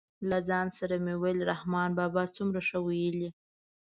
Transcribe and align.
له 0.29 0.37
ځان 0.49 0.67
سره 0.77 0.95
مې 1.05 1.13
ویل 1.21 1.39
رحمان 1.51 1.89
بابا 1.99 2.23
څومره 2.35 2.59
ښه 2.67 2.79
ویلي. 2.87 3.29